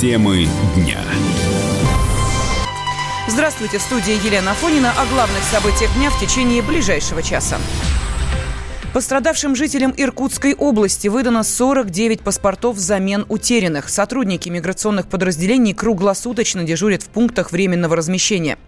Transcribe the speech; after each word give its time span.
Темы 0.00 0.48
дня. 0.74 0.98
Здравствуйте, 3.28 3.76
в 3.76 3.82
студии 3.82 4.14
Елена 4.24 4.54
Фонина 4.54 4.92
о 4.92 5.04
главных 5.04 5.42
событиях 5.42 5.92
дня 5.92 6.08
в 6.08 6.18
течение 6.18 6.62
ближайшего 6.62 7.22
часа. 7.22 7.58
Пострадавшим 8.92 9.54
жителям 9.54 9.94
Иркутской 9.96 10.52
области 10.52 11.06
выдано 11.06 11.44
49 11.44 12.22
паспортов 12.22 12.74
взамен 12.74 13.24
утерянных. 13.28 13.88
Сотрудники 13.88 14.48
миграционных 14.48 15.06
подразделений 15.06 15.74
круглосуточно 15.74 16.64
дежурят 16.64 17.04
в 17.04 17.06
пунктах 17.06 17.52
временного 17.52 17.94
размещения. 17.94 18.58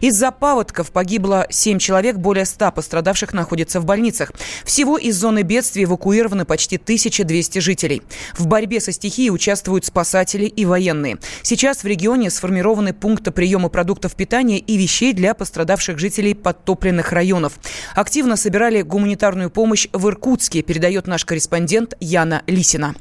Из-за 0.00 0.32
паводков 0.32 0.90
погибло 0.90 1.46
7 1.48 1.78
человек, 1.78 2.16
более 2.16 2.44
100 2.44 2.72
пострадавших 2.72 3.32
находятся 3.32 3.78
в 3.80 3.84
больницах. 3.84 4.32
Всего 4.64 4.98
из 4.98 5.16
зоны 5.16 5.42
бедствия 5.42 5.84
эвакуированы 5.84 6.44
почти 6.44 6.74
1200 6.74 7.60
жителей. 7.60 8.02
В 8.36 8.48
борьбе 8.48 8.80
со 8.80 8.90
стихией 8.90 9.30
участвуют 9.30 9.84
спасатели 9.84 10.46
и 10.46 10.66
военные. 10.66 11.18
Сейчас 11.42 11.84
в 11.84 11.86
регионе 11.86 12.30
сформированы 12.30 12.94
пункты 12.94 13.30
приема 13.30 13.68
продуктов 13.68 14.16
питания 14.16 14.58
и 14.58 14.76
вещей 14.76 15.12
для 15.12 15.34
пострадавших 15.34 16.00
жителей 16.00 16.34
подтопленных 16.34 17.12
районов. 17.12 17.60
Активно 17.94 18.36
собирали 18.36 18.82
гуманитарную 18.82 19.50
помощь 19.50 19.67
помощь 19.68 19.88
в 19.92 20.08
Иркутске, 20.08 20.62
передает 20.62 21.06
наш 21.06 21.26
корреспондент 21.26 21.92
Яна 22.00 22.42
Лисина 22.46 22.94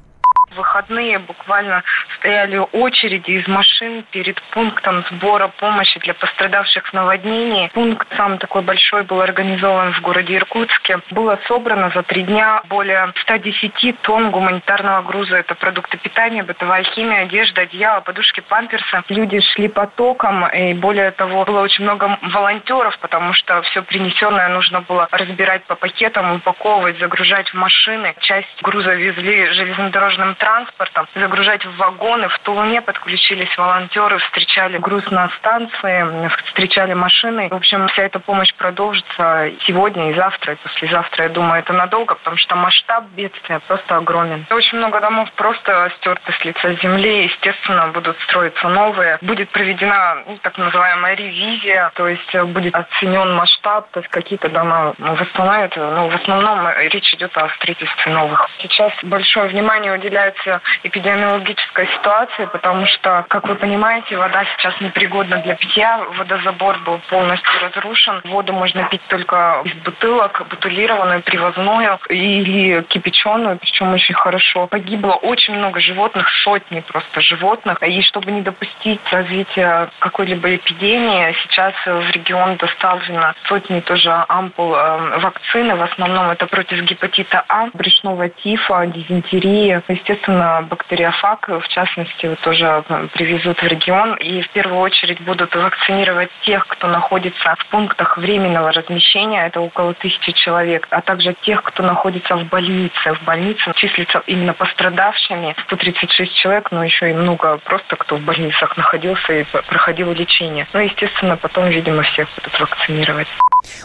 выходные 0.57 1.20
буквально 1.20 1.84
стояли 2.17 2.57
очереди 2.73 3.31
из 3.31 3.48
машин 3.48 4.03
перед 4.11 4.41
пунктом 4.52 5.05
сбора 5.11 5.48
помощи 5.48 5.99
для 5.99 6.13
пострадавших 6.13 6.88
в 6.88 6.93
наводнении. 6.93 7.70
Пункт 7.73 8.07
сам 8.17 8.38
такой 8.39 8.63
большой 8.63 9.03
был 9.03 9.21
организован 9.21 9.93
в 9.93 10.01
городе 10.01 10.35
Иркутске. 10.35 10.99
Было 11.12 11.39
собрано 11.48 11.91
за 11.93 12.03
три 12.03 12.23
дня 12.23 12.62
более 12.67 13.13
110 13.21 14.01
тонн 14.01 14.31
гуманитарного 14.31 15.03
груза. 15.03 15.37
Это 15.37 15.55
продукты 15.55 15.98
питания, 15.98 16.43
бытовая 16.43 16.84
химия, 16.84 17.23
одежда, 17.23 17.62
одеяло, 17.62 18.01
подушки, 18.01 18.41
памперсы. 18.41 19.04
Люди 19.10 19.39
шли 19.54 19.67
потоком, 19.67 20.48
и 20.48 20.73
более 20.73 21.12
того, 21.12 21.45
было 21.45 21.62
очень 21.62 21.84
много 21.84 22.17
волонтеров, 22.21 22.98
потому 22.99 23.34
что 23.34 23.62
все 23.62 23.84
принесенное 23.84 24.49
нужно 24.49 24.82
было 24.82 25.07
разбирать 25.12 25.63
по 25.65 25.76
пакетам, 25.76 26.34
упаковывать, 26.34 26.99
загружать 26.99 27.49
в 27.49 27.54
машины. 27.54 28.15
Часть 28.21 28.62
груза 28.63 28.95
везли 28.95 29.54
железнодорожным 29.54 30.35
транспортом 30.35 30.46
транспортом, 30.48 31.07
загружать 31.13 31.65
в 31.65 31.76
вагоны. 31.76 32.29
В 32.29 32.40
Тулуне 32.40 32.81
подключились 32.81 33.55
волонтеры, 33.57 34.17
встречали 34.20 34.77
груз 34.77 35.04
на 35.12 35.29
станции, 35.39 36.29
встречали 36.45 36.93
машины. 36.93 37.49
В 37.49 37.55
общем, 37.55 37.87
вся 37.89 38.04
эта 38.04 38.20
помощь 38.20 38.54
продолжится 38.54 39.51
сегодня 39.65 40.12
и 40.12 40.13
завтра, 40.13 40.54
и 40.54 40.55
послезавтра. 40.55 41.23
Я 41.23 41.29
думаю, 41.29 41.59
это 41.59 41.73
надолго, 41.73 42.15
потому 42.15 42.37
что 42.37 42.55
масштаб 42.55 43.04
бедствия 43.17 43.59
просто 43.67 43.98
огромен. 43.98 44.45
Очень 44.49 44.77
много 44.77 45.01
домов 45.01 45.29
просто 45.34 45.91
стерты 45.98 46.31
с 46.31 46.45
лица 46.45 46.73
земли. 46.76 47.26
Естественно, 47.26 47.89
будут 47.89 48.17
строиться 48.21 48.70
новые. 48.70 49.17
Будет 49.21 49.49
проведена 49.49 50.23
ну, 50.26 50.37
так 50.41 50.57
называемая 50.57 51.15
ревизия, 51.15 51.91
то 51.95 52.07
есть 52.07 52.34
будет 52.54 52.73
оценен 52.73 53.35
масштаб, 53.35 53.91
то 53.91 53.99
есть 53.99 54.09
какие-то 54.11 54.48
дома 54.48 54.93
восстановят. 54.98 55.76
Но 55.76 56.07
в 56.07 56.15
основном 56.15 56.70
речь 56.70 57.13
идет 57.15 57.35
о 57.37 57.49
строительстве 57.49 58.13
новых. 58.13 58.49
Сейчас 58.61 58.93
большое 59.04 59.49
внимание 59.49 59.91
уделяется 59.91 60.37
эпидемиологической 60.84 61.88
ситуации, 61.88 62.46
потому 62.46 62.85
что, 62.88 63.26
как 63.30 63.48
вы 63.48 63.55
понимаете, 63.55 64.18
вода 64.18 64.44
сейчас 64.57 64.79
непригодна 64.81 65.38
для 65.38 65.56
питья. 65.56 66.00
Водозабор 66.18 66.78
был 66.79 67.00
полностью 67.09 67.52
разрушен. 67.62 68.22
Воду 68.25 68.53
можно 68.53 68.84
пить 68.90 69.02
только 69.07 69.62
из 69.63 69.74
бутылок, 69.84 70.46
бутылированную, 70.50 71.22
привозную 71.24 72.00
или 72.09 72.84
кипяченую, 72.84 73.57
причем 73.57 73.94
очень 73.94 74.16
хорошо. 74.16 74.68
Погибло 74.68 75.13
очень 75.13 75.56
много 75.56 75.79
животных, 75.79 76.29
сотни 76.44 76.81
просто 76.81 77.22
животных. 77.22 77.81
И 77.84 78.01
чтобы 78.01 78.31
не 78.31 78.41
допустить 78.41 79.01
развития 79.12 79.90
какой-либо 80.00 80.56
эпидемии, 80.56 81.35
сейчас 81.44 81.73
в 81.85 82.09
регион 82.11 82.57
доставлено 82.57 83.34
сотни 83.47 83.79
тоже 83.79 84.11
ампул 84.28 84.75
э, 84.75 85.19
вакцины. 85.19 85.75
В 85.75 85.84
основном 85.84 86.29
это 86.29 86.47
против 86.47 86.81
гепатита 86.84 87.44
А, 87.47 87.67
брюшного 87.73 88.29
тифа, 88.29 88.85
дизентерии. 88.88 89.81
Естественно, 89.88 90.26
Соответственно, 90.27 90.67
бактериофаг, 90.69 91.47
в 91.47 91.67
частности, 91.69 92.35
тоже 92.43 92.83
привезут 93.13 93.59
в 93.59 93.63
регион. 93.63 94.15
И 94.15 94.41
в 94.41 94.49
первую 94.49 94.81
очередь 94.81 95.21
будут 95.21 95.55
вакцинировать 95.55 96.29
тех, 96.41 96.67
кто 96.67 96.88
находится 96.88 97.55
в 97.57 97.65
пунктах 97.67 98.17
временного 98.17 98.73
размещения, 98.73 99.47
это 99.47 99.61
около 99.61 99.93
тысячи 99.93 100.33
человек, 100.33 100.85
а 100.89 101.01
также 101.01 101.33
тех, 101.43 101.63
кто 101.63 101.81
находится 101.81 102.35
в 102.35 102.43
больнице. 102.49 103.13
В 103.13 103.23
больнице 103.23 103.71
числится 103.75 104.21
именно 104.27 104.53
пострадавшими 104.53 105.55
136 105.66 106.35
человек, 106.35 106.71
но 106.71 106.83
еще 106.83 107.09
и 107.09 107.13
много 107.13 107.57
просто, 107.59 107.95
кто 107.95 108.17
в 108.17 108.21
больницах 108.21 108.75
находился 108.75 109.31
и 109.31 109.45
проходил 109.45 110.11
лечение. 110.11 110.67
Ну, 110.73 110.81
естественно, 110.81 111.37
потом, 111.37 111.69
видимо, 111.69 112.03
всех 112.03 112.27
будут 112.35 112.59
вакцинировать. 112.59 113.27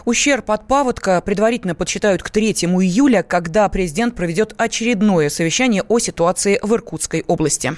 Ущерб 0.04 0.50
от 0.50 0.66
паводка 0.66 1.20
предварительно 1.20 1.75
подсчитают 1.75 2.22
к 2.22 2.31
3 2.31 2.53
июля, 2.53 3.22
когда 3.22 3.69
президент 3.69 4.15
проведет 4.15 4.54
очередное 4.56 5.28
совещание 5.28 5.82
о 5.88 5.98
ситуации 5.98 6.59
в 6.62 6.75
Иркутской 6.75 7.25
области. 7.26 7.75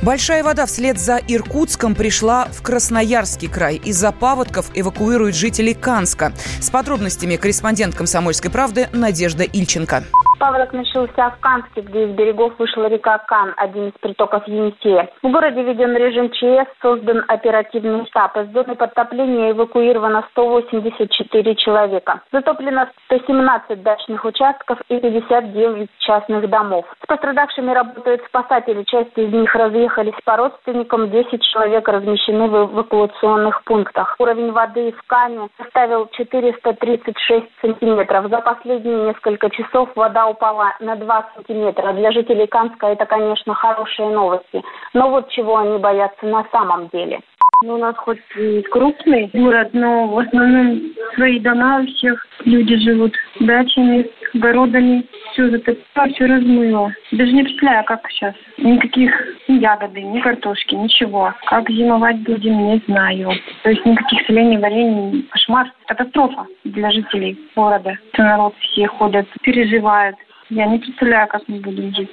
Большая 0.00 0.44
вода 0.44 0.64
вслед 0.66 0.98
за 0.98 1.20
Иркутском 1.26 1.94
пришла 1.94 2.46
в 2.52 2.62
Красноярский 2.62 3.48
край. 3.48 3.80
Из-за 3.84 4.12
паводков 4.12 4.70
эвакуируют 4.74 5.34
жителей 5.34 5.74
Канска. 5.74 6.32
С 6.60 6.70
подробностями 6.70 7.36
корреспондент 7.36 7.96
«Комсомольской 7.96 8.50
правды» 8.50 8.88
Надежда 8.92 9.42
Ильченко. 9.42 10.04
Павлок 10.38 10.72
начался 10.72 11.30
в 11.30 11.40
Канске, 11.40 11.80
где 11.80 12.04
из 12.04 12.10
берегов 12.14 12.52
вышла 12.58 12.86
река 12.86 13.18
Кан, 13.18 13.54
один 13.56 13.88
из 13.88 13.92
притоков 14.00 14.46
Енисея. 14.46 15.10
В 15.20 15.30
городе 15.30 15.62
введен 15.64 15.96
режим 15.96 16.30
ЧС, 16.30 16.70
создан 16.80 17.24
оперативный 17.26 18.06
штаб. 18.06 18.36
Из 18.36 18.52
зоны 18.52 18.76
подтопления 18.76 19.50
эвакуировано 19.50 20.24
184 20.30 21.54
человека. 21.56 22.20
Затоплено 22.30 22.86
117 23.06 23.82
дачных 23.82 24.24
участков 24.24 24.80
и 24.88 25.00
59 25.00 25.90
частных 25.98 26.48
домов. 26.48 26.86
С 27.02 27.06
пострадавшими 27.06 27.72
работают 27.72 28.22
спасатели. 28.28 28.84
Часть 28.84 29.18
из 29.18 29.32
них 29.32 29.52
разъехались 29.56 30.14
по 30.24 30.36
родственникам. 30.36 31.10
10 31.10 31.42
человек 31.42 31.88
размещены 31.88 32.46
в 32.46 32.72
эвакуационных 32.74 33.64
пунктах. 33.64 34.14
Уровень 34.20 34.52
воды 34.52 34.92
в 34.92 35.02
Кане 35.08 35.48
составил 35.56 36.08
436 36.12 37.44
сантиметров. 37.60 38.28
За 38.30 38.38
последние 38.38 39.08
несколько 39.08 39.50
часов 39.50 39.88
вода 39.96 40.27
упала 40.28 40.74
на 40.80 40.96
2 40.96 41.30
сантиметра. 41.34 41.92
Для 41.92 42.12
жителей 42.12 42.46
Канска 42.46 42.88
это, 42.88 43.06
конечно, 43.06 43.54
хорошие 43.54 44.08
новости. 44.08 44.62
Но 44.94 45.10
вот 45.10 45.28
чего 45.30 45.58
они 45.58 45.78
боятся 45.78 46.26
на 46.26 46.44
самом 46.52 46.88
деле. 46.88 47.20
Ну, 47.64 47.74
у 47.74 47.78
нас 47.78 47.96
хоть 47.96 48.20
и 48.36 48.62
крупный 48.62 49.30
город, 49.34 49.70
но 49.72 50.06
в 50.06 50.18
основном 50.20 50.80
свои 51.16 51.40
дома 51.40 51.80
у 51.80 51.86
всех 51.86 52.24
люди 52.44 52.76
живут 52.76 53.12
дачами, 53.40 54.08
огородами. 54.32 55.04
Все 55.38 55.50
затопило, 55.50 56.08
все 56.14 56.26
размыло. 56.26 56.92
Даже 57.12 57.30
не 57.30 57.44
представляю, 57.44 57.84
как 57.84 58.10
сейчас. 58.10 58.34
Никаких 58.56 59.12
ни 59.46 59.60
ягоды, 59.60 60.02
ни 60.02 60.18
картошки, 60.18 60.74
ничего. 60.74 61.32
Как 61.46 61.70
зимовать 61.70 62.18
будем, 62.24 62.58
не 62.66 62.82
знаю. 62.88 63.30
То 63.62 63.70
есть 63.70 63.86
никаких 63.86 64.26
солений, 64.26 64.58
варений. 64.58 65.22
Кошмар. 65.30 65.72
Катастрофа 65.86 66.44
для 66.64 66.90
жителей 66.90 67.38
города. 67.54 67.96
Народ 68.16 68.56
все 68.58 68.88
ходят, 68.88 69.28
переживают. 69.42 70.16
Я 70.50 70.66
не 70.66 70.80
представляю, 70.80 71.28
как 71.28 71.46
мы 71.46 71.60
будем 71.60 71.94
жить. 71.94 72.10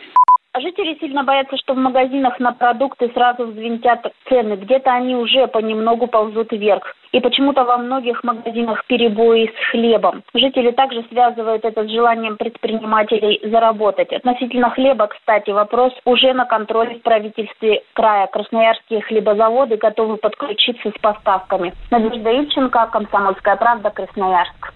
Жители 0.58 0.98
сильно 1.00 1.24
боятся, 1.24 1.58
что 1.58 1.74
в 1.74 1.78
магазинах 1.78 2.40
на 2.40 2.54
продукты 2.54 3.12
сразу 3.14 3.48
взвинтят 3.48 4.14
цены. 4.30 4.54
Где-то 4.54 4.92
они 4.92 5.16
уже 5.16 5.48
понемногу 5.48 6.08
ползут 6.08 6.54
вверх. 6.54 6.96
И 7.12 7.20
почему-то 7.20 7.66
во 7.66 7.78
многих 7.78 8.24
магазинах 8.24 8.86
перебои 8.86 9.48
с 9.48 9.72
хлебом. 9.72 10.24
Жители 10.34 10.72
также 10.72 11.04
связывают 11.10 11.66
это 11.66 11.84
с 11.84 11.92
желанием 11.92 12.38
предпринимателей 12.38 13.42
заработать. 13.44 14.14
Относительно 14.14 14.70
хлеба, 14.70 15.08
кстати, 15.08 15.50
вопрос 15.50 15.94
уже 16.06 16.34
на 16.34 16.46
контроле 16.46 16.96
в 16.96 17.02
правительстве 17.02 17.84
края. 17.94 18.28
Красноярские 18.28 19.02
хлебозаводы 19.02 19.76
готовы 19.76 20.18
подключиться 20.18 20.90
с 20.90 21.02
поставками. 21.02 21.74
Надежда 21.92 22.32
Ильченко, 22.32 22.90
Комсомольская 22.92 23.58
правда, 23.58 23.90
Красноярск. 23.90 24.74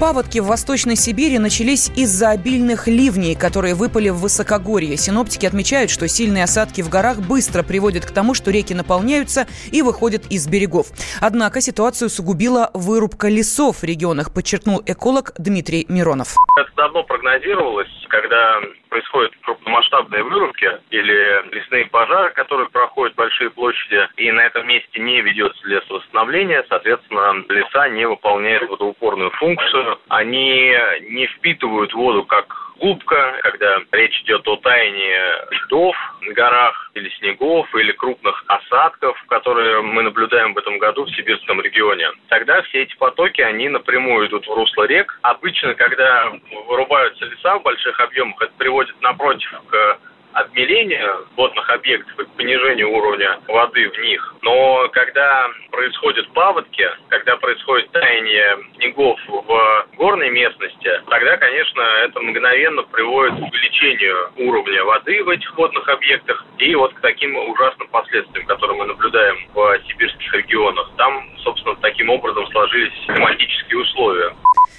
Паводки 0.00 0.38
в 0.38 0.46
Восточной 0.46 0.94
Сибири 0.94 1.40
начались 1.40 1.90
из-за 1.96 2.30
обильных 2.30 2.86
ливней, 2.86 3.34
которые 3.34 3.74
выпали 3.74 4.10
в 4.10 4.18
высокогорье. 4.18 4.96
Синоптики 4.96 5.44
отмечают, 5.44 5.90
что 5.90 6.06
сильные 6.06 6.44
осадки 6.44 6.82
в 6.82 6.88
горах 6.88 7.18
быстро 7.18 7.64
приводят 7.64 8.06
к 8.06 8.12
тому, 8.12 8.32
что 8.32 8.52
реки 8.52 8.74
наполняются 8.74 9.48
и 9.72 9.82
выходят 9.82 10.22
из 10.30 10.46
берегов. 10.46 10.86
Однако 11.20 11.60
ситуацию 11.60 12.10
сугубила 12.10 12.70
вырубка 12.74 13.26
лесов 13.26 13.78
в 13.78 13.84
регионах, 13.84 14.32
подчеркнул 14.32 14.80
эколог 14.86 15.32
Дмитрий 15.36 15.84
Миронов. 15.88 16.36
Это 16.56 16.70
давно 16.76 17.02
прогнозировалось, 17.02 17.90
когда 18.08 18.60
происходят 18.88 19.32
крупномасштабные 19.42 20.22
вырубки 20.22 20.68
или 20.90 21.54
лесные 21.54 21.86
пожары, 21.86 22.32
которые 22.32 22.68
проходят 22.68 23.14
большие 23.16 23.50
площади, 23.50 24.08
и 24.16 24.30
на 24.32 24.40
этом 24.40 24.66
месте 24.66 25.00
не 25.00 25.20
ведется 25.20 25.60
лесовосстановление, 25.66 26.64
соответственно, 26.68 27.44
леса 27.48 27.88
не 27.90 28.06
выполняют 28.06 28.68
водоупорную 28.70 29.30
функцию, 29.32 29.87
они 30.08 30.74
не 31.10 31.26
впитывают 31.26 31.92
воду 31.94 32.24
как 32.24 32.68
губка, 32.78 33.38
когда 33.42 33.80
речь 33.92 34.20
идет 34.22 34.46
о 34.46 34.56
таянии 34.56 35.64
льдов 35.64 35.96
на 36.22 36.32
горах 36.32 36.90
или 36.94 37.08
снегов, 37.18 37.72
или 37.74 37.92
крупных 37.92 38.44
осадков, 38.46 39.22
которые 39.28 39.82
мы 39.82 40.02
наблюдаем 40.02 40.54
в 40.54 40.58
этом 40.58 40.78
году 40.78 41.04
в 41.04 41.10
сибирском 41.10 41.60
регионе. 41.60 42.10
Тогда 42.28 42.62
все 42.62 42.82
эти 42.82 42.96
потоки, 42.96 43.40
они 43.40 43.68
напрямую 43.68 44.28
идут 44.28 44.46
в 44.46 44.52
русло 44.52 44.84
рек. 44.84 45.18
Обычно, 45.22 45.74
когда 45.74 46.32
вырубаются 46.66 47.24
леса 47.24 47.58
в 47.58 47.62
больших 47.62 47.98
объемах, 48.00 48.40
это 48.40 48.52
приводит 48.56 49.00
напротив 49.00 49.52
к 49.68 49.98
обмеления 50.32 51.08
водных 51.36 51.68
объектов 51.70 52.18
и 52.18 52.24
понижению 52.36 52.90
уровня 52.90 53.38
воды 53.48 53.88
в 53.88 53.98
них. 53.98 54.34
Но 54.42 54.88
когда 54.92 55.48
происходят 55.70 56.28
паводки, 56.32 56.88
когда 57.08 57.36
происходит 57.36 57.90
таяние 57.92 58.58
снегов 58.76 59.18
в 59.26 59.86
горной 59.96 60.30
местности, 60.30 60.90
тогда, 61.08 61.36
конечно, 61.36 61.80
это 62.04 62.20
мгновенно 62.20 62.82
приводит 62.84 63.34
к 63.34 63.42
увеличению 63.42 64.30
уровня 64.36 64.84
воды 64.84 65.22
в 65.24 65.28
этих 65.28 65.56
водных 65.56 65.88
объектах 65.88 66.44
и 66.58 66.74
вот 66.74 66.94
к 66.94 67.00
таким 67.00 67.36
ужасным 67.36 67.88
последствиям, 67.88 68.46
которые 68.46 68.76
мы 68.78 68.86
наблюдаем 68.86 69.36
в 69.54 69.80
сибирских 69.88 70.34
регионах. 70.34 70.90
Там, 70.96 71.24
собственно, 71.38 71.76
таким 71.76 72.10
образом 72.10 72.46
сложились 72.48 72.92
климатические 73.06 73.78
условия. 73.80 74.34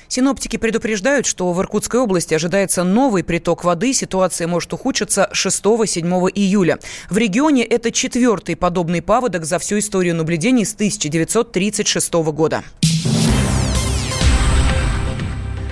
Синоптики 0.10 0.58
предупреждают, 0.58 1.28
что 1.28 1.54
в 1.54 1.62
Иркутской 1.62 2.00
области 2.00 2.34
ожидается 2.34 2.84
новый 2.84 3.24
приток 3.24 3.64
воды. 3.64 3.94
Ситуация 3.94 4.48
может 4.48 4.74
ухудшиться 4.74 5.30
6-7 5.34 6.32
июля. 6.34 6.80
В 7.10 7.18
регионе 7.18 7.64
это 7.64 7.92
четвертый 7.92 8.56
подобный 8.56 9.04
паводок 9.04 9.46
за 9.46 9.60
всю 9.60 9.78
историю 9.78 10.16
наблюдений 10.16 10.66
с 10.66 10.74
1936 10.74 12.14
года. 12.14 12.64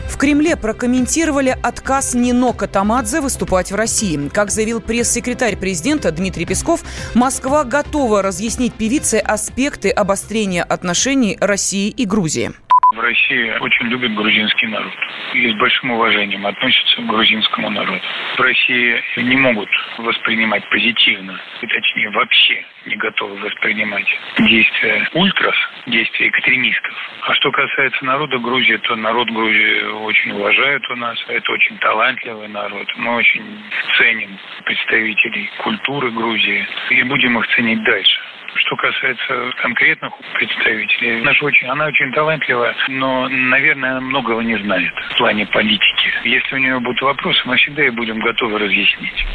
В 0.07 0.19
Кремле 0.19 0.55
прокомментировали 0.55 1.55
отказ 1.61 2.15
Нино 2.15 2.53
Катамадзе 2.53 3.21
выступать 3.21 3.71
в 3.71 3.75
России. 3.75 4.29
Как 4.29 4.49
заявил 4.49 4.81
пресс-секретарь 4.81 5.57
президента 5.57 6.11
Дмитрий 6.11 6.45
Песков, 6.45 6.83
Москва 7.13 7.63
готова 7.63 8.23
разъяснить 8.23 8.73
певице 8.73 9.15
аспекты 9.15 9.89
обострения 9.89 10.63
отношений 10.63 11.37
России 11.39 11.89
и 11.89 12.05
Грузии. 12.05 12.51
В 12.93 12.99
России 13.01 13.53
очень 13.59 13.87
любят 13.87 14.13
грузинский 14.15 14.67
народ 14.67 14.93
и 15.33 15.51
с 15.51 15.55
большим 15.55 15.91
уважением 15.91 16.47
относятся 16.47 17.01
к 17.01 17.05
грузинскому 17.05 17.69
народу. 17.69 18.01
В 18.37 18.39
России 18.39 19.03
не 19.17 19.35
могут 19.35 19.69
воспринимать 19.97 20.67
позитивно, 20.69 21.37
и 21.61 21.67
точнее 21.67 22.09
вообще 22.11 22.63
не 22.85 22.95
готовы 22.95 23.35
воспринимать 23.39 24.07
действия 24.37 25.09
ультрас, 25.13 25.55
действия 25.87 26.29
экстремистов. 26.29 26.93
А 27.23 27.33
что 27.33 27.51
касается 27.51 28.05
народа 28.05 28.37
Грузии, 28.37 28.77
то 28.77 28.95
народ 28.95 29.29
Грузии 29.31 29.83
очень 30.05 30.31
уважает 30.31 30.89
у 30.89 30.95
нас. 30.95 31.21
Это 31.27 31.51
очень 31.51 31.77
талантливый 31.79 32.47
народ. 32.47 32.87
Мы 32.95 33.15
очень 33.15 33.63
ценим 33.97 34.39
представителей 34.63 35.51
культуры 35.57 36.09
Грузии 36.11 36.65
и 36.91 37.03
будем 37.03 37.37
их 37.37 37.47
ценить 37.47 37.83
дальше. 37.83 38.21
Что 38.55 38.75
касается 38.75 39.51
конкретных 39.61 40.13
представителей, 40.33 41.21
наша 41.21 41.45
очень, 41.45 41.67
она 41.67 41.87
очень 41.87 42.11
талантливая, 42.13 42.75
но, 42.87 43.27
наверное, 43.29 43.91
она 43.91 44.01
многого 44.01 44.41
не 44.41 44.57
знает 44.63 44.93
в 45.13 45.17
плане 45.17 45.45
политики. 45.47 46.09
Если 46.23 46.55
у 46.55 46.57
нее 46.57 46.79
будут 46.79 47.01
вопросы, 47.01 47.39
мы 47.45 47.57
всегда 47.57 47.85
и 47.85 47.89
будем 47.89 48.19
готовы 48.19 48.59
разъяснить. 48.59 49.25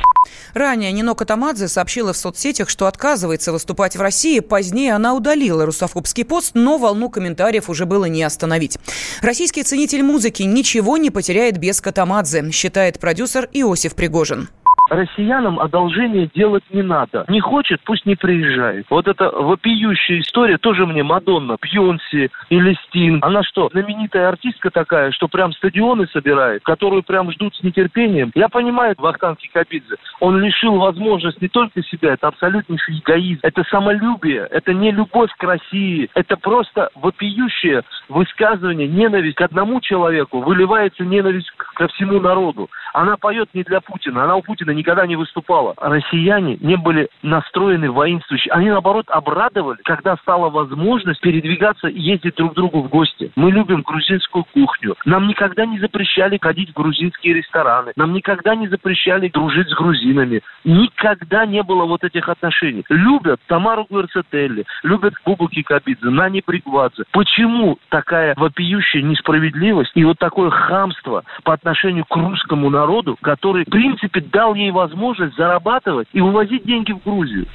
Ранее 0.54 0.92
Нино 0.92 1.14
Катамадзе 1.14 1.68
сообщила 1.68 2.12
в 2.12 2.16
соцсетях, 2.16 2.68
что 2.68 2.86
отказывается 2.86 3.52
выступать 3.52 3.96
в 3.96 4.00
России. 4.00 4.40
Позднее 4.40 4.94
она 4.94 5.14
удалила 5.14 5.66
русофобский 5.66 6.24
пост, 6.24 6.52
но 6.54 6.78
волну 6.78 7.08
комментариев 7.08 7.68
уже 7.68 7.86
было 7.86 8.04
не 8.04 8.22
остановить. 8.22 8.78
Российский 9.22 9.62
ценитель 9.62 10.02
музыки 10.02 10.42
ничего 10.42 10.96
не 10.96 11.10
потеряет 11.10 11.58
без 11.58 11.80
Катамадзе, 11.80 12.50
считает 12.52 13.00
продюсер 13.00 13.48
Иосиф 13.52 13.94
Пригожин 13.96 14.48
россиянам 14.92 15.58
одолжение 15.58 16.28
делать 16.34 16.64
не 16.70 16.82
надо. 16.82 17.24
Не 17.28 17.40
хочет, 17.40 17.80
пусть 17.84 18.06
не 18.06 18.14
приезжает. 18.14 18.86
Вот 18.90 19.08
эта 19.08 19.30
вопиющая 19.30 20.20
история, 20.20 20.58
тоже 20.58 20.86
мне 20.86 21.02
Мадонна, 21.02 21.56
Бьонси 21.60 22.30
или 22.50 22.76
Стин. 22.86 23.18
Она 23.22 23.42
что, 23.42 23.68
знаменитая 23.70 24.28
артистка 24.28 24.70
такая, 24.70 25.10
что 25.12 25.28
прям 25.28 25.52
стадионы 25.52 26.06
собирает, 26.08 26.62
которую 26.62 27.02
прям 27.02 27.32
ждут 27.32 27.54
с 27.56 27.62
нетерпением? 27.62 28.30
Я 28.34 28.48
понимаю 28.48 28.94
Вахтанг 28.98 29.38
Кикабидзе. 29.38 29.96
Он 30.20 30.38
лишил 30.38 30.76
возможности 30.76 31.42
не 31.42 31.48
только 31.48 31.82
себя, 31.82 32.12
это 32.12 32.28
абсолютнейший 32.28 32.98
эгоизм, 32.98 33.40
это 33.42 33.64
самолюбие, 33.64 34.46
это 34.50 34.74
не 34.74 34.90
любовь 34.90 35.30
к 35.36 35.42
России, 35.42 36.10
это 36.14 36.36
просто 36.36 36.90
вопиющее 36.94 37.82
высказывание, 38.08 38.86
ненависть 38.86 39.36
к 39.36 39.40
одному 39.40 39.80
человеку, 39.80 40.40
выливается 40.40 41.04
ненависть 41.04 41.50
ко 41.74 41.88
всему 41.88 42.20
народу. 42.20 42.68
Она 42.92 43.16
поет 43.16 43.48
не 43.54 43.62
для 43.62 43.80
Путина, 43.80 44.24
она 44.24 44.36
у 44.36 44.42
Путина 44.42 44.72
никогда 44.82 45.06
не 45.06 45.14
выступала. 45.16 45.74
Россияне 45.76 46.58
не 46.60 46.76
были 46.76 47.08
настроены 47.22 47.90
воинствующе. 47.90 48.50
Они, 48.50 48.68
наоборот, 48.68 49.06
обрадовали, 49.08 49.78
когда 49.84 50.16
стала 50.16 50.50
возможность 50.50 51.20
передвигаться 51.20 51.86
и 51.86 52.00
ездить 52.00 52.34
друг 52.34 52.52
к 52.52 52.56
другу 52.56 52.82
в 52.82 52.88
гости. 52.88 53.30
Мы 53.36 53.52
любим 53.52 53.82
грузинскую 53.82 54.44
кухню. 54.52 54.96
Нам 55.04 55.28
никогда 55.28 55.66
не 55.66 55.78
запрещали 55.78 56.38
ходить 56.42 56.70
в 56.70 56.74
грузинские 56.74 57.34
рестораны. 57.34 57.92
Нам 57.94 58.12
никогда 58.12 58.56
не 58.56 58.66
запрещали 58.66 59.28
дружить 59.28 59.68
с 59.68 59.74
грузинами. 59.74 60.42
Никогда 60.64 61.46
не 61.46 61.62
было 61.62 61.84
вот 61.84 62.02
этих 62.02 62.28
отношений. 62.28 62.84
Любят 62.88 63.40
Тамару 63.46 63.86
Гверцетелли, 63.88 64.64
любят 64.82 65.14
Бубу 65.24 65.48
Кикабидзе, 65.48 66.10
Нани 66.10 66.42
Бригвадзе. 66.44 67.04
Почему 67.12 67.78
такая 67.88 68.34
вопиющая 68.36 69.02
несправедливость 69.02 69.92
и 69.94 70.04
вот 70.04 70.18
такое 70.18 70.50
хамство 70.50 71.22
по 71.44 71.52
отношению 71.52 72.04
к 72.04 72.16
русскому 72.16 72.68
народу, 72.68 73.16
который, 73.22 73.64
в 73.64 73.70
принципе, 73.70 74.20
дал 74.20 74.54
ей 74.54 74.71
возможность 74.72 75.36
зарабатывать 75.36 76.08
и 76.12 76.20
увозить 76.20 76.64
деньги 76.64 76.92
в 76.92 77.02
Грузию. 77.04 77.46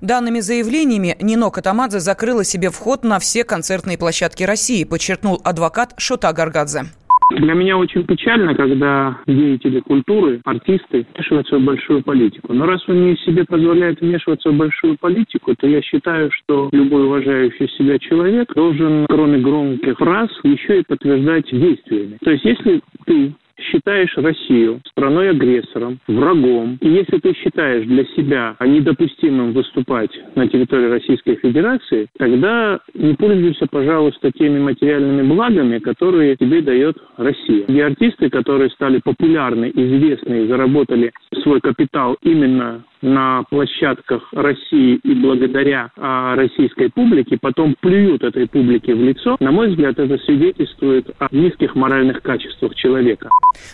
Данными 0.00 0.40
заявлениями 0.40 1.16
Нино 1.20 1.50
Катамадзе 1.50 2.00
закрыла 2.00 2.44
себе 2.44 2.70
вход 2.70 3.04
на 3.04 3.18
все 3.18 3.44
концертные 3.44 3.98
площадки 3.98 4.42
России, 4.44 4.84
подчеркнул 4.84 5.40
адвокат 5.44 5.94
Шота 5.98 6.32
Гаргадзе. 6.32 6.84
Для 7.30 7.54
меня 7.54 7.78
очень 7.78 8.04
печально, 8.04 8.54
когда 8.54 9.18
деятели 9.26 9.80
культуры, 9.80 10.40
артисты 10.44 11.06
вмешиваются 11.14 11.58
в 11.58 11.64
большую 11.64 12.02
политику. 12.02 12.52
Но 12.52 12.66
раз 12.66 12.86
он 12.86 13.06
не 13.06 13.16
себе 13.16 13.44
позволяет 13.44 14.00
вмешиваться 14.00 14.50
в 14.50 14.56
большую 14.56 14.96
политику, 14.98 15.54
то 15.56 15.66
я 15.66 15.80
считаю, 15.82 16.30
что 16.30 16.68
любой 16.70 17.06
уважающий 17.06 17.68
себя 17.78 17.98
человек 17.98 18.52
должен, 18.54 19.06
кроме 19.08 19.38
громких 19.38 19.96
фраз, 19.96 20.28
еще 20.42 20.80
и 20.80 20.84
подтверждать 20.86 21.50
действиями. 21.50 22.18
То 22.22 22.30
есть, 22.30 22.44
если 22.44 22.82
ты 23.06 23.34
считаешь 23.58 24.12
Россию 24.16 24.80
страной-агрессором, 24.90 25.98
врагом, 26.06 26.78
и 26.80 26.88
если 26.88 27.18
ты 27.18 27.34
считаешь 27.34 27.86
для 27.86 28.04
себя 28.16 28.56
недопустимым 28.60 29.52
выступать 29.52 30.10
на 30.34 30.48
территории 30.48 30.88
Российской 30.88 31.36
Федерации, 31.36 32.08
тогда 32.18 32.80
не 32.94 33.14
пользуйся, 33.14 33.66
пожалуйста, 33.70 34.32
теми 34.32 34.58
материальными 34.58 35.26
благами, 35.26 35.78
которые 35.78 36.36
тебе 36.36 36.62
дает 36.62 36.96
Россия. 37.16 37.64
И 37.66 37.80
артисты, 37.80 38.30
которые 38.30 38.70
стали 38.70 39.00
популярны, 39.02 39.70
известны 39.74 40.44
и 40.44 40.48
заработали 40.48 41.12
свой 41.42 41.60
капитал 41.60 42.16
именно 42.22 42.84
на 43.04 43.42
площадках 43.50 44.22
России 44.32 44.98
и 45.04 45.14
благодаря 45.14 45.90
а, 45.96 46.34
российской 46.36 46.90
публике, 46.90 47.38
потом 47.40 47.76
плюют 47.80 48.24
этой 48.24 48.48
публике 48.48 48.94
в 48.94 49.02
лицо, 49.02 49.36
на 49.40 49.52
мой 49.52 49.68
взгляд, 49.68 49.98
это 49.98 50.16
свидетельствует 50.24 51.06
о 51.18 51.28
низких 51.30 51.74
моральных 51.74 52.22
качествах 52.22 52.74
человека. 52.74 53.28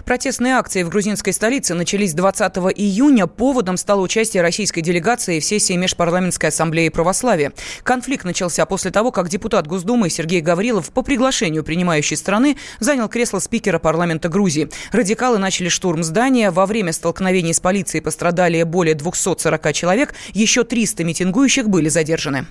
Протестные 0.04 0.54
акции 0.54 0.82
в 0.82 0.90
грузинской 0.90 1.32
столице 1.32 1.74
начались 1.74 2.12
20 2.12 2.56
июня. 2.76 3.28
Поводом 3.28 3.76
стало 3.76 4.00
участие 4.00 4.42
российской 4.42 4.80
делегации 4.80 5.38
в 5.38 5.44
сессии 5.44 5.74
Межпарламентской 5.74 6.48
ассамблеи 6.48 6.88
православия. 6.88 7.52
Конфликт 7.84 8.24
начался 8.24 8.66
после 8.66 8.90
того, 8.90 9.12
как 9.12 9.28
депутат 9.28 9.68
Госдумы 9.68 10.10
Сергей 10.10 10.40
Гаврилов 10.40 10.92
по 10.92 11.02
приглашению 11.02 11.62
принимающей 11.62 12.16
страны 12.16 12.56
занял 12.80 13.08
кресло 13.08 13.38
спикера 13.38 13.78
парламента 13.78 14.28
Грузии. 14.28 14.68
Радикалы 14.92 15.38
начали 15.38 15.68
штурм 15.68 16.02
здания. 16.02 16.50
Во 16.50 16.66
время 16.66 16.92
столкновений 16.92 17.54
с 17.54 17.60
полицией 17.60 18.02
пострадали 18.02 18.64
более 18.64 18.96
200 18.96 19.19
240 19.20 19.72
человек. 19.74 20.14
Еще 20.32 20.64
300 20.64 21.04
митингующих 21.04 21.68
были 21.68 21.88
задержаны. 21.88 22.46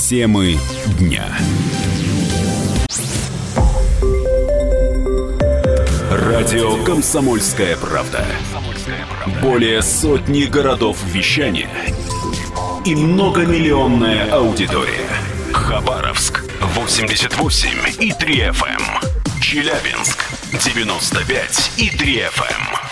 Темы 0.00 0.58
дня. 0.98 1.24
Радио 6.10 6.82
«Комсомольская 6.84 7.76
правда». 7.76 8.24
Более 9.40 9.80
сотни 9.82 10.44
городов 10.44 10.98
вещания 11.12 11.70
и 12.84 12.94
многомиллионная 12.94 14.30
аудитория. 14.32 15.08
Хабаровск 15.52 16.44
88 16.60 17.68
и 18.00 18.12
3 18.12 18.34
FM. 18.50 18.66
Эм. 18.66 19.40
Челябинск 19.40 20.24
95 20.52 21.72
и 21.76 21.90
3 21.90 22.22
FM. 22.22 22.91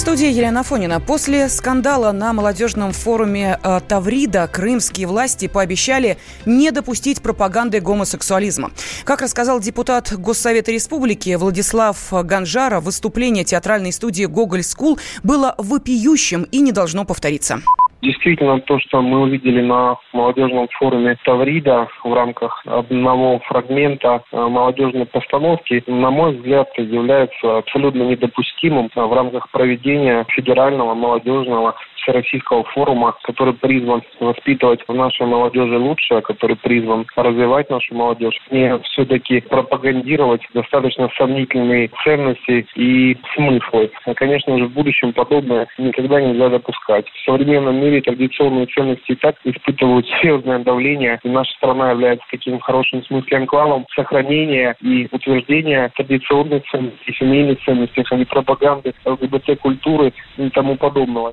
студии 0.00 0.32
Елена 0.32 0.62
Фонина. 0.62 0.98
После 0.98 1.50
скандала 1.50 2.10
на 2.10 2.32
молодежном 2.32 2.92
форуме 2.92 3.60
э, 3.62 3.80
Таврида 3.86 4.48
крымские 4.48 5.06
власти 5.06 5.46
пообещали 5.46 6.16
не 6.46 6.70
допустить 6.70 7.20
пропаганды 7.20 7.80
гомосексуализма. 7.80 8.70
Как 9.04 9.20
рассказал 9.20 9.60
депутат 9.60 10.10
Госсовета 10.10 10.72
Республики 10.72 11.34
Владислав 11.34 11.98
Ганжара, 12.10 12.80
выступление 12.80 13.44
театральной 13.44 13.92
студии 13.92 14.24
«Gogol 14.24 14.62
School» 14.62 14.98
было 15.22 15.54
вопиющим 15.58 16.44
и 16.44 16.60
не 16.60 16.72
должно 16.72 17.04
повториться. 17.04 17.60
Действительно, 18.02 18.60
то, 18.60 18.78
что 18.80 19.02
мы 19.02 19.20
увидели 19.20 19.60
на 19.60 19.96
молодежном 20.14 20.68
форуме 20.78 21.18
Таврида 21.22 21.88
в 22.02 22.14
рамках 22.14 22.62
одного 22.64 23.40
фрагмента 23.40 24.22
э, 24.32 24.36
молодежной 24.36 25.04
постановки, 25.04 25.84
на 25.86 26.10
мой 26.10 26.34
взгляд, 26.34 26.68
является 26.78 27.58
абсолютно 27.58 28.04
недопустимым 28.04 28.90
в 28.94 29.12
рамках 29.12 29.50
проведения 29.50 30.24
федерального 30.30 30.94
молодежного 30.94 31.74
Всероссийского 32.02 32.64
форума, 32.64 33.14
который 33.22 33.54
призван 33.54 34.02
воспитывать 34.20 34.80
в 34.86 34.94
нашей 34.94 35.26
молодежи 35.26 35.78
лучшее, 35.78 36.22
который 36.22 36.56
призван 36.56 37.06
развивать 37.16 37.70
нашу 37.70 37.94
молодежь, 37.94 38.38
не 38.50 38.78
все-таки 38.80 39.40
пропагандировать 39.40 40.42
достаточно 40.54 41.10
сомнительные 41.16 41.90
ценности 42.04 42.66
и 42.74 43.16
смыслы. 43.34 43.90
И, 44.06 44.14
конечно 44.14 44.58
же, 44.58 44.66
в 44.66 44.72
будущем 44.72 45.12
подобное 45.12 45.66
никогда 45.78 46.20
нельзя 46.20 46.48
допускать. 46.48 47.06
В 47.08 47.24
современном 47.24 47.76
мире 47.76 48.00
традиционные 48.00 48.66
ценности 48.66 49.12
и 49.12 49.16
так 49.16 49.36
испытывают 49.44 50.06
серьезное 50.06 50.58
давление, 50.60 51.18
и 51.22 51.28
наша 51.28 51.52
страна 51.52 51.90
является 51.90 52.26
таким 52.30 52.58
хорошим 52.60 53.04
смысле 53.04 53.38
анклавом 53.38 53.86
сохранения 53.94 54.76
и 54.80 55.08
утверждения 55.10 55.90
традиционных 55.96 56.64
ценностей, 56.70 57.14
семейных 57.18 57.62
ценностей, 57.64 58.04
а 58.10 58.16
не 58.16 58.24
пропаганды 58.24 58.94
ЛГБТ-культуры 59.04 60.12
и 60.36 60.50
тому 60.50 60.76
подобного. 60.76 61.32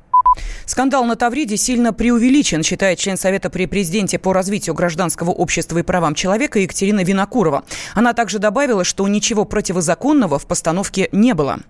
Скандал 0.68 1.06
на 1.06 1.16
Тавриде 1.16 1.56
сильно 1.56 1.94
преувеличен, 1.94 2.62
считает 2.62 2.98
член 2.98 3.16
Совета 3.16 3.48
при 3.48 3.64
президенте 3.64 4.18
по 4.18 4.34
развитию 4.34 4.74
гражданского 4.74 5.30
общества 5.30 5.78
и 5.78 5.82
правам 5.82 6.14
человека 6.14 6.58
Екатерина 6.58 7.02
Винокурова. 7.02 7.64
Она 7.94 8.12
также 8.12 8.38
добавила, 8.38 8.84
что 8.84 9.08
ничего 9.08 9.46
противозаконного 9.46 10.38
в 10.38 10.46
постановке 10.46 11.08
не 11.10 11.32
было. 11.32 11.60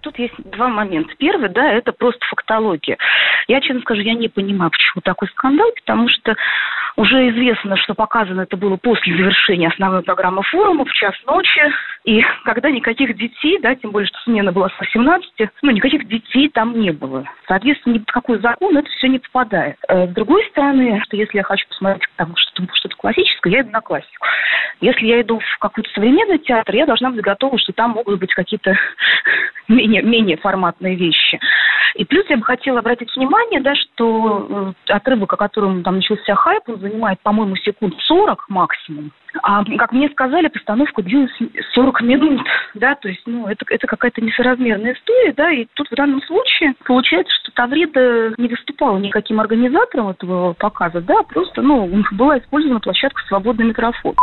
Тут 0.00 0.18
есть 0.18 0.34
два 0.38 0.68
момента. 0.68 1.14
Первый, 1.18 1.48
да, 1.48 1.72
это 1.72 1.92
просто 1.92 2.24
фактология. 2.26 2.98
Я, 3.48 3.60
честно 3.60 3.80
скажу, 3.80 4.02
я 4.02 4.14
не 4.14 4.28
понимаю, 4.28 4.70
почему 4.70 5.00
такой 5.02 5.28
скандал, 5.28 5.70
потому 5.76 6.08
что 6.08 6.34
уже 6.96 7.28
известно, 7.30 7.76
что 7.76 7.94
показано 7.94 8.42
это 8.42 8.56
было 8.56 8.76
после 8.76 9.14
завершения 9.14 9.68
основной 9.68 10.02
программы 10.02 10.42
форума 10.44 10.84
в 10.84 10.92
час 10.92 11.14
ночи. 11.26 11.60
И 12.04 12.24
когда 12.44 12.70
никаких 12.70 13.16
детей, 13.16 13.58
да, 13.60 13.74
тем 13.74 13.90
более, 13.90 14.06
что 14.08 14.18
смена 14.20 14.50
была 14.50 14.70
с 14.70 14.80
18, 14.80 15.30
ну, 15.62 15.70
никаких 15.72 16.08
детей 16.08 16.48
там 16.48 16.78
не 16.78 16.92
было. 16.92 17.24
Соответственно, 17.46 17.94
ни 17.94 17.98
под 17.98 18.10
какой 18.10 18.38
закон 18.40 18.76
это 18.76 18.88
все 18.90 19.08
не 19.08 19.18
попадает. 19.18 19.76
Э, 19.88 20.06
с 20.06 20.10
другой 20.10 20.44
стороны, 20.46 21.00
что 21.04 21.16
если 21.16 21.38
я 21.38 21.42
хочу 21.42 21.68
посмотреть 21.68 22.08
там 22.16 22.34
что-то, 22.36 22.68
что-то 22.74 22.96
классическое, 22.96 23.52
я 23.52 23.60
иду 23.60 23.70
на 23.70 23.80
классику. 23.80 24.26
Если 24.80 25.06
я 25.06 25.20
иду 25.20 25.38
в 25.38 25.58
какой-то 25.58 25.90
современный 25.90 26.38
театр, 26.38 26.74
я 26.74 26.86
должна 26.86 27.10
быть 27.10 27.20
готова, 27.20 27.58
что 27.58 27.72
там 27.72 27.90
могут 27.90 28.18
быть 28.18 28.32
какие-то 28.32 28.76
менее, 29.86 30.02
менее 30.02 30.36
форматные 30.36 30.96
вещи. 30.96 31.38
И 31.94 32.04
плюс 32.04 32.26
я 32.28 32.36
бы 32.36 32.44
хотела 32.44 32.80
обратить 32.80 33.14
внимание, 33.16 33.60
да, 33.60 33.74
что 33.74 34.74
э, 34.88 34.92
отрывок, 34.92 35.32
о 35.32 35.36
котором 35.36 35.82
там 35.82 35.96
начался 35.96 36.34
хайп, 36.34 36.68
он 36.68 36.80
занимает, 36.80 37.20
по-моему, 37.20 37.56
секунд 37.56 37.94
40 38.00 38.48
максимум. 38.48 39.12
А, 39.42 39.64
как 39.78 39.92
мне 39.92 40.08
сказали, 40.10 40.48
постановка 40.48 41.02
длилась 41.02 41.32
40 41.74 42.00
минут, 42.02 42.40
да, 42.74 42.94
то 42.94 43.08
есть, 43.08 43.22
ну, 43.26 43.46
это, 43.46 43.64
это 43.68 43.86
какая-то 43.86 44.20
несоразмерная 44.20 44.94
история, 44.94 45.32
да, 45.34 45.50
и 45.50 45.66
тут 45.74 45.88
в 45.90 45.94
данном 45.94 46.22
случае 46.22 46.74
получается, 46.84 47.32
что 47.42 47.52
Таврида 47.52 48.34
не 48.38 48.48
выступала 48.48 48.98
никаким 48.98 49.40
организатором 49.40 50.08
этого 50.08 50.54
показа, 50.54 51.00
да, 51.00 51.22
просто, 51.24 51.62
ну, 51.62 51.86
была 52.12 52.38
использована 52.38 52.80
площадка 52.80 53.20
«Свободный 53.28 53.66
микрофон». 53.66 54.14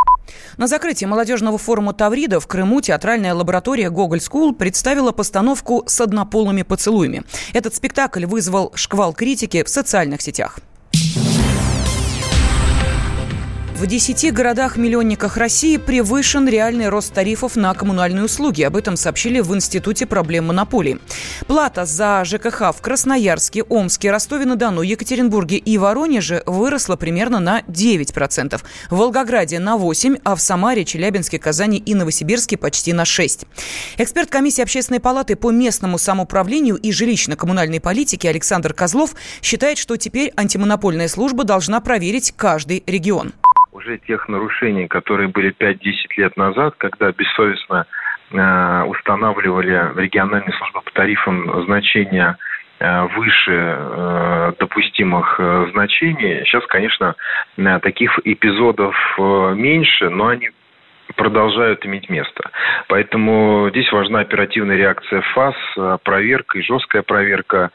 На 0.58 0.68
закрытии 0.68 1.06
молодежного 1.06 1.58
форума 1.58 1.94
Таврида 1.94 2.40
в 2.40 2.48
Крыму 2.48 2.82
театральная 2.82 3.34
лаборатория 3.34 3.90
«Gogol 3.90 4.22
School» 4.22 4.56
представила 4.56 5.12
постановку 5.12 5.43
с 5.88 6.02
однополыми 6.02 6.64
поцелуями. 6.64 7.24
Этот 7.54 7.76
спектакль 7.76 8.26
вызвал 8.26 8.72
шквал 8.76 9.14
критики 9.14 9.64
в 9.64 9.70
социальных 9.70 10.22
сетях. 10.22 10.60
В 13.84 13.86
10 13.86 14.32
городах-миллионниках 14.32 15.36
России 15.36 15.76
превышен 15.76 16.48
реальный 16.48 16.88
рост 16.88 17.14
тарифов 17.14 17.58
на 17.58 17.74
коммунальные 17.74 18.24
услуги. 18.24 18.62
Об 18.62 18.78
этом 18.78 18.96
сообщили 18.96 19.42
в 19.42 19.54
Институте 19.54 20.06
проблем 20.06 20.46
монополий. 20.46 21.00
Плата 21.48 21.84
за 21.84 22.24
ЖКХ 22.24 22.74
в 22.74 22.80
Красноярске, 22.80 23.64
Омске, 23.64 24.10
Ростове-на-Дону, 24.12 24.84
Екатеринбурге 24.84 25.58
и 25.58 25.78
Воронеже 25.78 26.44
выросла 26.46 26.96
примерно 26.96 27.42
на 27.42 27.60
9%. 27.60 28.62
В 28.90 28.96
Волгограде 28.96 29.60
на 29.60 29.76
8%, 29.76 30.22
а 30.24 30.38
в 30.38 30.42
Самаре, 30.42 30.86
Челябинске, 30.86 31.38
Казани 31.38 31.78
и 31.78 31.94
Новосибирске 31.94 32.56
почти 32.56 32.94
на 32.94 33.04
6%. 33.04 33.46
Эксперт 33.98 34.30
комиссии 34.30 34.62
Общественной 34.62 35.02
палаты 35.02 35.36
по 35.36 35.52
местному 35.52 35.98
самоуправлению 35.98 36.78
и 36.78 36.92
жилищно-коммунальной 36.92 37.82
политике 37.82 38.30
Александр 38.30 38.74
Козлов 38.74 39.14
считает, 39.42 39.78
что 39.78 39.98
теперь 39.98 40.32
антимонопольная 40.38 41.10
служба 41.10 41.44
должна 41.44 41.82
проверить 41.82 42.32
каждый 42.38 42.82
регион 42.88 43.34
уже 43.74 43.98
тех 43.98 44.28
нарушений, 44.30 44.88
которые 44.88 45.28
были 45.28 45.54
5-10 45.54 45.78
лет 46.18 46.38
назад, 46.38 46.76
когда 46.78 47.12
бессовестно 47.12 47.86
э, 48.32 48.84
устанавливали 48.84 49.92
региональные 50.00 50.54
службы 50.54 50.82
по 50.82 50.92
тарифам 50.92 51.66
значения 51.66 52.38
э, 52.80 53.02
выше 53.16 53.52
э, 53.52 54.54
допустимых 54.60 55.40
значений. 55.72 56.46
Сейчас, 56.46 56.66
конечно, 56.68 57.16
э, 57.58 57.80
таких 57.80 58.20
эпизодов 58.24 58.96
меньше, 59.18 60.10
но 60.10 60.28
они 60.28 60.52
продолжают 61.16 61.86
иметь 61.86 62.10
место. 62.10 62.52
Поэтому 62.88 63.70
здесь 63.70 63.92
важна 63.92 64.22
оперативная 64.22 64.78
реакция 64.78 65.22
ФАС, 65.34 65.56
проверка 66.04 66.58
и 66.58 66.64
жесткая 66.64 67.04
проверка 67.04 67.72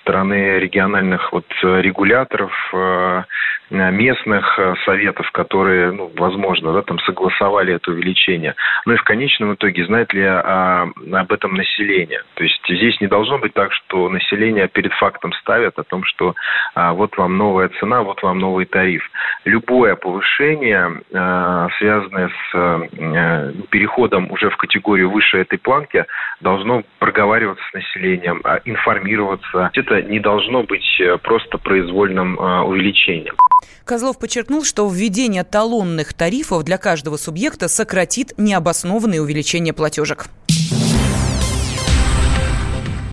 стороны 0.00 0.58
региональных 0.58 1.32
вот 1.32 1.46
регуляторов, 1.62 2.52
э, 2.72 3.22
местных 3.70 4.58
советов, 4.86 5.30
которые, 5.30 5.92
ну, 5.92 6.10
возможно, 6.16 6.72
да, 6.72 6.80
там 6.80 6.98
согласовали 7.00 7.74
это 7.74 7.90
увеличение. 7.90 8.54
Ну 8.86 8.94
и 8.94 8.96
в 8.96 9.04
конечном 9.04 9.52
итоге 9.54 9.84
знает 9.84 10.14
ли 10.14 10.24
о, 10.24 10.88
об 11.12 11.32
этом 11.32 11.54
население. 11.54 12.22
То 12.32 12.44
есть 12.44 12.62
здесь 12.66 12.98
не 13.02 13.08
должно 13.08 13.36
быть 13.36 13.52
так, 13.52 13.74
что 13.74 14.08
население 14.08 14.68
перед 14.68 14.94
фактом 14.94 15.34
ставят 15.34 15.78
о 15.78 15.82
том, 15.82 16.04
что 16.04 16.34
а, 16.74 16.94
вот 16.94 17.18
вам 17.18 17.36
новая 17.36 17.68
цена, 17.78 18.02
вот 18.02 18.22
вам 18.22 18.38
новый 18.38 18.64
тариф. 18.64 19.02
Любое 19.44 19.96
повышение, 19.96 21.02
а, 21.12 21.68
связанное 21.78 22.30
с 22.50 22.88
Э, 23.18 23.52
переходом 23.70 24.30
уже 24.30 24.50
в 24.50 24.56
категорию 24.56 25.10
выше 25.10 25.38
этой 25.38 25.58
планки 25.58 26.04
должно 26.40 26.82
проговариваться 26.98 27.62
с 27.70 27.74
населением, 27.74 28.40
а 28.44 28.60
информироваться. 29.58 29.80
Это 29.80 30.02
не 30.02 30.20
должно 30.20 30.62
быть 30.62 31.00
э, 31.00 31.18
просто 31.18 31.58
произвольным 31.58 32.38
э, 32.38 32.62
увеличением. 32.62 33.34
Козлов 33.84 34.18
подчеркнул, 34.18 34.64
что 34.64 34.88
введение 34.88 35.44
талонных 35.44 36.12
тарифов 36.12 36.62
для 36.64 36.78
каждого 36.78 37.16
субъекта 37.16 37.68
сократит 37.68 38.34
необоснованные 38.36 39.22
увеличения 39.22 39.72
платежек. 39.72 40.26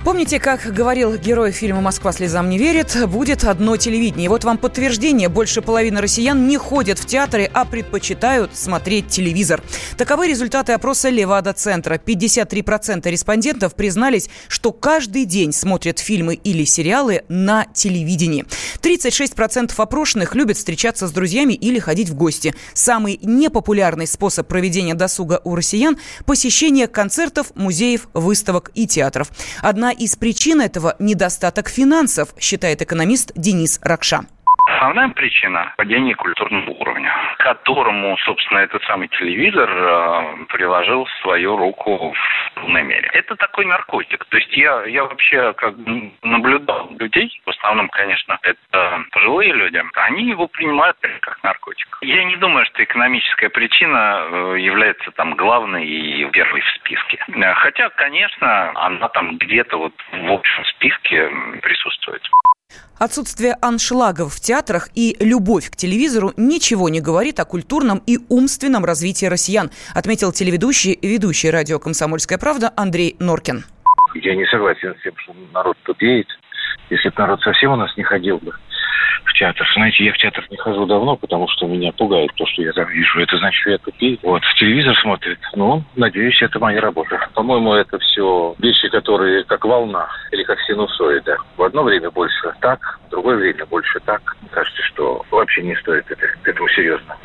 Помните, 0.05 0.39
как 0.39 0.71
говорил 0.71 1.17
герой 1.17 1.51
фильма 1.51 1.81
«Москва 1.81 2.11
слезам 2.11 2.47
не 2.47 2.59
верит», 2.59 2.95
будет 3.09 3.43
одно 3.43 3.75
телевидение. 3.75 4.29
Вот 4.29 4.43
вам 4.43 4.59
подтверждение. 4.59 5.29
Больше 5.29 5.63
половины 5.63 5.99
россиян 5.99 6.47
не 6.47 6.57
ходят 6.59 6.99
в 6.99 7.07
театры, 7.07 7.49
а 7.51 7.65
предпочитают 7.65 8.55
смотреть 8.55 9.07
телевизор. 9.07 9.63
Таковы 9.97 10.27
результаты 10.27 10.73
опроса 10.73 11.09
Левада-центра. 11.09 11.97
53% 11.97 13.09
респондентов 13.09 13.73
признались, 13.73 14.29
что 14.47 14.71
каждый 14.71 15.25
день 15.25 15.51
смотрят 15.51 15.97
фильмы 15.97 16.35
или 16.35 16.65
сериалы 16.65 17.23
на 17.27 17.65
телевидении. 17.73 18.45
36% 18.83 19.73
опрошенных 19.75 20.35
любят 20.35 20.57
встречаться 20.57 21.07
с 21.07 21.11
друзьями 21.11 21.53
или 21.53 21.79
ходить 21.79 22.09
в 22.09 22.13
гости. 22.15 22.53
Самый 22.75 23.19
непопулярный 23.23 24.05
способ 24.05 24.47
проведения 24.47 24.93
досуга 24.93 25.41
у 25.43 25.55
россиян– 25.55 25.97
посещение 26.27 26.85
концертов, 26.85 27.47
музеев, 27.55 28.07
выставок 28.13 28.69
и 28.75 28.85
театров. 28.85 29.31
Одна 29.63 29.94
из 29.97 30.15
причин 30.15 30.61
этого– 30.61 30.95
недостаток 30.99 31.69
финансов, 31.69 32.33
считает 32.39 32.81
экономист 32.81 33.31
Денис 33.35 33.79
Ракша. 33.81 34.25
Основная 34.75 35.07
причина– 35.07 35.73
падение 35.77 36.15
культурного 36.15 36.69
уровня, 36.69 37.09
к 37.37 37.43
которому, 37.43 38.17
собственно, 38.17 38.59
этот 38.59 38.83
самый 38.83 39.07
телевизор 39.07 39.69
э, 39.71 40.45
приложил 40.49 41.07
свою 41.21 41.55
руку 41.55 42.13
в 42.13 42.59
полной 42.59 42.83
мере. 42.83 43.09
Это 43.13 43.37
такой 43.37 43.65
наркотик. 43.65 44.25
То 44.25 44.35
есть 44.35 44.51
я, 44.57 44.83
я 44.83 45.05
вообще 45.05 45.53
как 45.53 45.75
наблюдал 46.23 46.91
людей, 46.99 47.41
в 47.45 47.51
основном, 47.51 47.87
конечно, 47.87 48.37
это 48.41 49.05
пожилые 49.11 49.53
люди, 49.53 49.81
они 49.93 50.25
его 50.25 50.47
принимают 50.47 50.97
как 51.21 51.41
наркотик. 51.41 51.97
Я 52.01 52.25
не 52.25 52.35
думаю, 52.35 52.65
что 52.65 52.83
экономическая 52.83 53.47
причина 53.47 54.27
э, 54.29 54.55
является 54.59 55.09
там 55.11 55.35
главной 55.35 55.85
и 55.85 56.25
первой 56.31 56.59
в 56.59 56.69
списке. 56.71 57.23
Э, 57.29 57.53
хотя, 57.53 57.89
конечно, 57.91 58.71
она 58.75 59.07
там 59.07 59.37
где-то 59.37 59.77
вот 59.77 59.93
в 60.11 60.31
общем 60.33 60.65
списке 60.65 61.31
присутствует. 61.61 62.29
Отсутствие 62.97 63.57
аншлагов 63.61 64.33
в 64.33 64.39
театрах 64.39 64.89
и 64.95 65.17
любовь 65.19 65.69
к 65.69 65.75
телевизору 65.75 66.31
ничего 66.37 66.87
не 66.87 67.01
говорит 67.01 67.39
о 67.41 67.45
культурном 67.45 68.01
и 68.07 68.17
умственном 68.29 68.85
развитии 68.85 69.25
россиян, 69.25 69.69
отметил 69.93 70.31
телеведущий, 70.31 70.97
ведущий 71.01 71.51
радио 71.51 71.77
«Комсомольская 71.77 72.37
правда» 72.37 72.71
Андрей 72.75 73.17
Норкин. 73.19 73.65
Я 74.15 74.35
не 74.35 74.45
согласен 74.45 74.95
с 74.97 75.03
тем, 75.03 75.13
что 75.17 75.35
народ 75.53 75.77
тупеет. 75.83 76.27
Если 76.89 77.09
бы 77.09 77.15
народ 77.17 77.41
совсем 77.41 77.73
у 77.73 77.75
нас 77.75 77.95
не 77.97 78.03
ходил 78.03 78.37
бы, 78.37 78.53
в 79.25 79.33
театр. 79.33 79.67
Знаете, 79.73 80.05
я 80.05 80.13
в 80.13 80.17
театр 80.17 80.45
не 80.49 80.57
хожу 80.57 80.85
давно, 80.85 81.15
потому 81.15 81.47
что 81.47 81.67
меня 81.67 81.91
пугает 81.91 82.31
то, 82.35 82.45
что 82.45 82.61
я 82.61 82.71
там 82.73 82.87
вижу. 82.89 83.19
Это 83.19 83.37
значит, 83.37 83.61
что 83.61 83.71
я 83.71 83.77
тупее. 83.77 84.17
Вот, 84.23 84.41
телевизор 84.57 84.95
смотрит. 84.97 85.39
Ну, 85.55 85.83
надеюсь, 85.95 86.41
это 86.41 86.59
моя 86.59 86.81
работа. 86.81 87.19
По-моему, 87.33 87.73
это 87.73 87.97
все 87.99 88.55
вещи, 88.59 88.89
которые 88.89 89.43
как 89.43 89.65
волна 89.65 90.07
или 90.31 90.43
как 90.43 90.59
синусоида. 90.61 91.37
В 91.57 91.63
одно 91.63 91.83
время 91.83 92.11
больше 92.11 92.53
так, 92.61 92.99
в 93.07 93.09
другое 93.09 93.37
время 93.37 93.65
больше 93.65 93.99
так. 94.01 94.21
Кажется, 94.51 94.81
что 94.83 95.25
вообще 95.31 95.63
не 95.63 95.75
стоит 95.75 96.05
это, 96.09 96.27
к 96.41 96.47
этому 96.47 96.67
серьезно. 96.69 97.17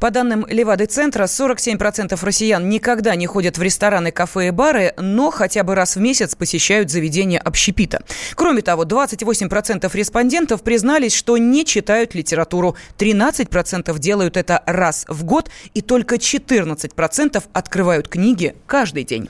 По 0.00 0.10
данным 0.10 0.46
Левады-центра, 0.48 1.24
47% 1.24 2.18
россиян 2.22 2.68
никогда 2.68 3.14
не 3.14 3.26
ходят 3.26 3.58
в 3.58 3.62
рестораны, 3.62 4.10
кафе 4.10 4.48
и 4.48 4.50
бары, 4.50 4.94
но 4.96 5.30
хотя 5.30 5.62
бы 5.64 5.74
раз 5.74 5.96
в 5.96 6.00
месяц 6.00 6.34
посещают 6.34 6.90
заведения 6.90 7.38
общепита. 7.38 8.02
Кроме 8.34 8.62
того, 8.62 8.84
28% 8.84 9.90
респондентов 9.94 10.62
признались, 10.62 11.14
что 11.14 11.38
не 11.38 11.64
читают 11.64 12.14
литературу. 12.14 12.76
13% 12.98 13.98
делают 13.98 14.36
это 14.36 14.62
раз 14.66 15.04
в 15.08 15.24
год, 15.24 15.50
и 15.74 15.80
только 15.80 16.16
14% 16.16 17.42
открывают 17.52 18.08
книги 18.08 18.54
каждый 18.66 19.04
день. 19.04 19.28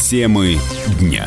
Темы 0.00 0.58
дня. 1.00 1.26